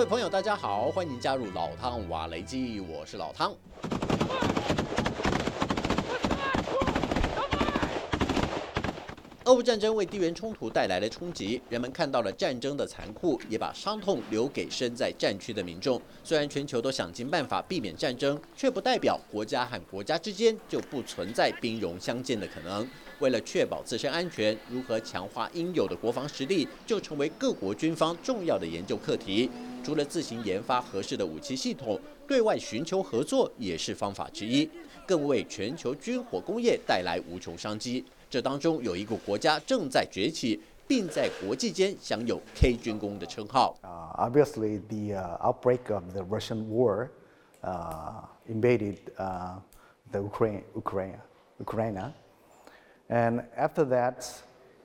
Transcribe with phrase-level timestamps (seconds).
[0.00, 3.52] 各位朋友，大家好，欢迎加入老汤瓦雷基，我是老汤。
[9.46, 16.00] 俄乌战争为地缘冲突带来了冲击，人们看到了战争的残酷，也把伤痛留给身在战区的民众。
[16.22, 22.86] 虽然全球都想尽办法避免战争，却不代表国家和国家之间就不存在兵戎相见的可能。
[23.20, 29.48] 为了确保自身安全，如何强化应有的国防实力，就成为各国军方重要的研究课题。
[29.82, 31.98] 除了自行研发合适的武器系统，
[32.28, 34.68] 对外寻求合作也是方法之一，
[35.09, 38.05] 更为全球军火工业带来无穷商机。
[38.29, 43.77] 这当中有一个国家正在崛起，并在国际间享有 “K 军工”的称号。
[43.83, 47.09] Uh, obviously, the uh, outbreak of the Russian war
[47.63, 49.59] uh, invaded uh,
[50.11, 51.17] the Ukraine, Ukraine,
[51.59, 52.13] Ukraine,
[53.09, 54.25] and after that,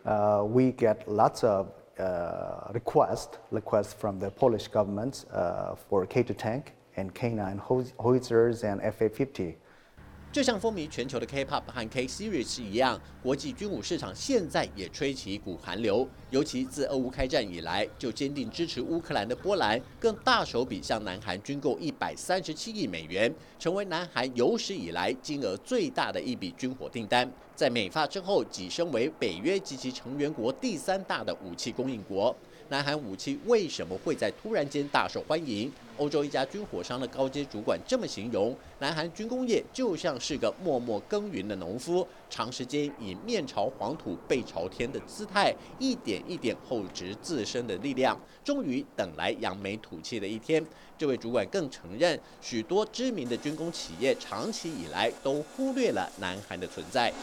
[0.05, 6.37] uh, we get lots of uh, requests, requests from the Polish government uh, for K2
[6.37, 7.59] tank and K9
[7.99, 9.57] howitzers and FA50.
[10.36, 16.06] 就像风靡全球的 K-pop 和 K-series 一样，国际军武市场现在也吹起一股寒流。
[16.30, 27.32] 尤其自俄乌开战以来，就坚定支持乌克兰的波兰，更大手笔向南韩军购一百三十七亿美元，成为南韩有史以来金额最大的一笔军火订单。
[27.56, 32.36] 在美发之后，跻身为北约及其成员国第三大的武器供应国。
[32.70, 35.72] 南韩武器为什么会在突然间大受欢迎？
[35.98, 50.66] 欧洲一家军火商的高阶主管这么形容：南韩军工业就像是个默默耕耘的农夫，长时间以面朝黄土背朝天的姿态，一点一点厚植自身的力量，终于等来扬眉吐气的一天。
[50.98, 57.14] 这位主管更承认，许多知名的军工企业长期以来都忽略了南韩的存在。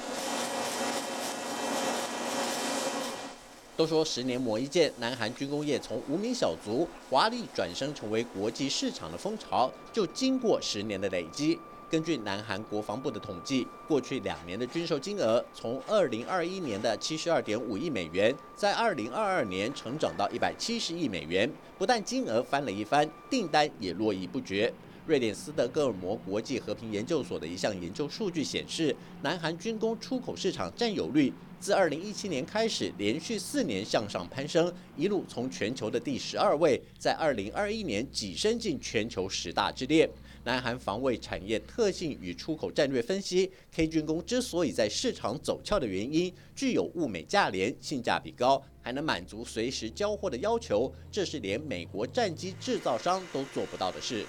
[3.76, 11.58] 都说十年磨一剑，南韩军工业从无名小卒华丽转身成为国际市场的风潮，就经过十年的累积。
[11.90, 24.72] 根据南韩国防部的统计，过去两年的军售金额从二零二一年的七十二点五亿美元，在二零二二年成长到一百七十亿美元，不但金额翻了一番，订单也络绎不绝。
[25.04, 40.08] 瑞典斯德哥尔摩国际和平研究所的一项研究数据显示，南韩军工出口市场占有率自2017年开始连续四年向上攀升，一路从全球的第十二位，在2021年跻身进全球十大之列。
[40.44, 54.24] 南韩防卫产业特性与出口战略分析，K 军工之所以在市场走俏的原因，具有物美价廉、性价比高，还能满足随时交货的要求，这是连美国战机制造商都做不到的事。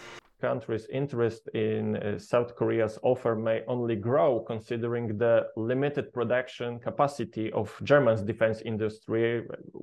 [0.48, 5.36] Countries' interest in uh, South Korea's offer may only grow considering the
[5.72, 9.28] limited production capacity of German's defense industry,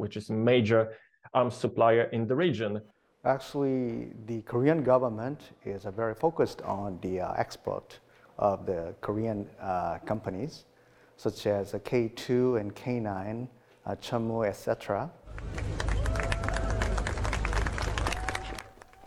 [0.03, 0.82] which is a major
[1.32, 2.72] arms supplier in the region.
[3.25, 7.88] Actually, the Korean government is uh, very focused on the uh, export
[8.38, 10.53] of the Korean uh, companies,
[11.16, 13.49] such as K2 and K9,
[13.87, 15.10] uh, etc.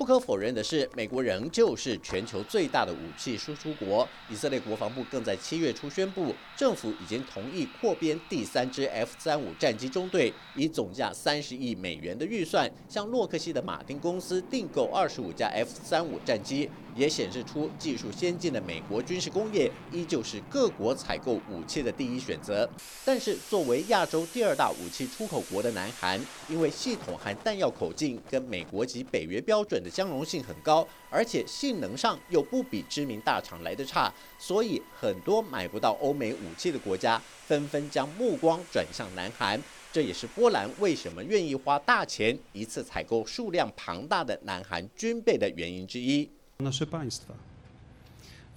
[0.04, 4.06] 不可否认的是，美国仍旧是全球最大的武器输出国。
[4.30, 16.70] 以色列国防部更在七月初宣布，政府已经同意扩编第三支 F 三五战机中队，以总价三十亿美元的预算，向洛克希德马丁公司订购二十五架 F 三五战机。
[16.96, 22.70] 也显示出技术先进的美国军事工业依旧是各国采购武器的第一选择。
[23.04, 39.62] 但是，作为亚洲第二大武器出口国的南韩，因为系统和弹药口径跟美国及北约标准的相容性很高，而且性能上又不比知名大厂来得差，所以很多买不到欧美武器的国家纷纷将目光转向南韩。
[39.92, 46.28] 这也是波兰为什么愿意花大钱一次采购数量庞大的南韩军备的原因之一。
[46.60, 47.36] nasze państwa.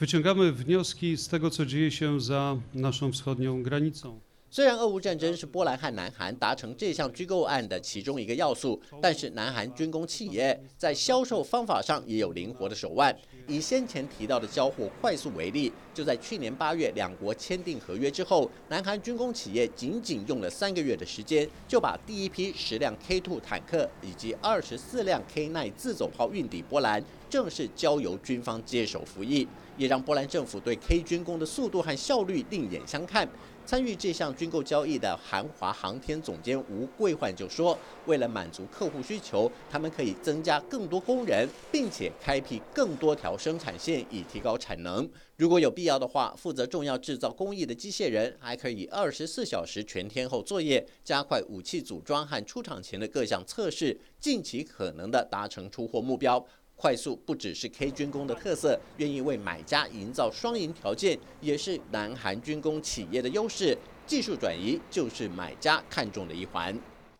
[0.00, 4.20] Wyciągamy wnioski z tego, co dzieje się za naszą wschodnią granicą.
[4.56, 13.14] 虽然俄乌战争是波兰和南韩达成这项居购案的其中一个要素，但是南韩军工企业在销售方法上也有灵活的手腕。
[13.46, 33.28] 以先前提到的交货快速为例，就在去年八月两国签订合约之后，南韩军工企业仅仅用了三个月的时间，就把第一批十辆 K2 坦克以及二十四辆 K9 自走炮运抵波兰，正式交由军方接手服役，也让波兰政府对 K 军工的速度和效率另眼相看。
[33.66, 37.76] 参与这项军购交易的韩华航天总监吴桂焕就说
[38.06, 45.10] ：“为了满足客户需求，他们可以增加更多工人，并且开辟更多条生产线，以提高产能。
[45.34, 63.77] 如果有必要的话，负责重要制造工艺的机械人还可以二十四小时全天候作业，加快武器组装和出厂前的各项测试，尽其可能的达成出货目标。”快速不只是 K 军工的特色，愿意为买家营造双赢条件，也是南韩军工企业的优势。
[64.07, 66.75] 技术转移就是买家看中的一环。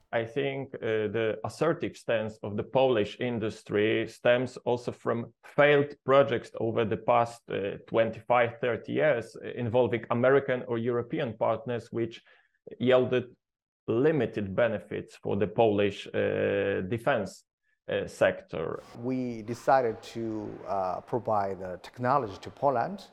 [0.09, 6.49] I think uh, the assertive stance of the Polish industry stems also from failed projects
[6.59, 12.21] over the past uh, 25, 30 years involving American or European partners, which
[12.77, 13.25] yielded
[13.87, 17.44] limited benefits for the Polish uh, defense.
[17.88, 18.82] Uh, sector.
[19.00, 23.04] We decided to uh, provide uh, technology to Poland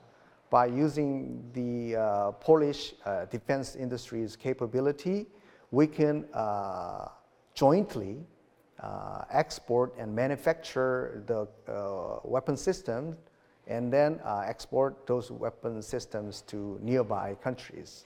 [0.50, 5.28] by using the uh, Polish uh, defense industry's capability.
[5.70, 7.10] We can uh,
[7.54, 8.26] jointly
[9.30, 11.48] export and manufacture the
[12.24, 13.16] weapon systems
[13.68, 18.06] and then export those weapon systems to nearby countries.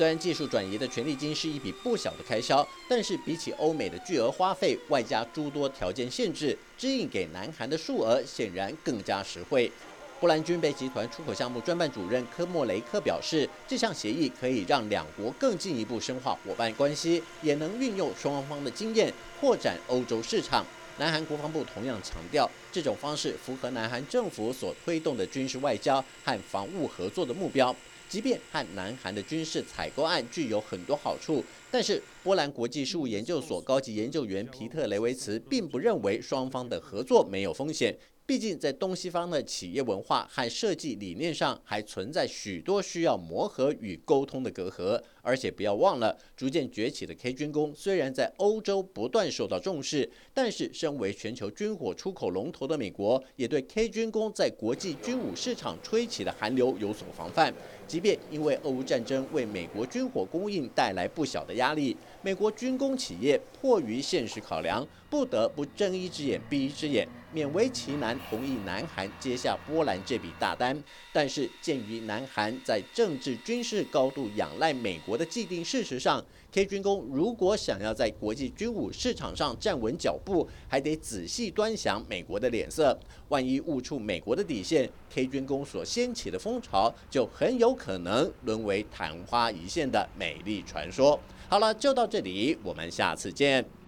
[0.00, 9.70] 虽然技术转移的权利金是一笔不小的开销，但是比起欧美的巨额花费，外加诸多条件限制，支应给南韩的数额显然更加实惠。
[10.18, 20.64] 波兰军备集团出口项目专办主任科莫雷克表示，这项协议可以让两国更进一步深化伙伴关系，也能运用双方的经验扩展欧洲市场。
[21.00, 27.74] 南韩国防部同样强调，这种方式符合南韩政府所推动的军事外交和防务合作的目标。
[28.06, 37.96] 即便和南韩的军事采购案具有很多好处，但是波兰国际事务研究所高级研究员皮特雷维茨并不认为双方的合作没有风险。
[38.30, 45.02] 毕竟，在东西方的企业文化和设计理念上，还存在许多需要磨合与沟通的隔阂。
[45.20, 57.52] 而且，不要忘了，逐渐崛起的 K 军工虽然在欧洲不断受到重视，但是身为全球军火出口龙头的美国，也对 K 军工在国际军武市场吹起的寒流有所防范。
[57.88, 70.82] 即便因为俄乌战争为美国军火供应带来不小的压力，美国军工企业迫于现实考量，不得不睁一只眼闭一只眼，勉为其难同意南韩接下波兰这笔大单。
[71.12, 82.98] 但是，鉴于南韩在政治军事高度仰赖美国的既定事实上，K 军工如果想要在国际军武市场上站稳脚步，还得仔细端详美国的脸色。
[83.28, 91.18] 万一误触美国的底线，K 军工所掀起的风潮就很有可能沦为昙花一现的美丽传说。
[91.48, 93.79] 好了，就到这里，我们下次见。